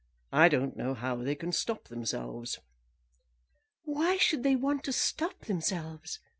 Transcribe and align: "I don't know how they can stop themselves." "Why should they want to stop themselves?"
"I 0.31 0.49
don't 0.49 0.75
know 0.75 0.95
how 0.95 1.17
they 1.17 1.35
can 1.35 1.51
stop 1.51 1.87
themselves." 1.89 2.57
"Why 3.83 4.17
should 4.17 4.41
they 4.41 4.55
want 4.55 4.83
to 4.85 4.91
stop 4.91 5.41
themselves?" 5.45 6.19